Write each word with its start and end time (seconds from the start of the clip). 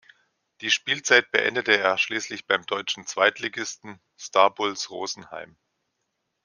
Die 0.61 0.71
Spielzeit 0.71 1.29
beendete 1.29 1.77
er 1.77 1.95
schließlich 1.95 2.47
beim 2.47 2.65
deutschen 2.65 3.05
Zweitligisten 3.05 4.01
Starbulls 4.17 4.89
Rosenheim. 4.89 5.57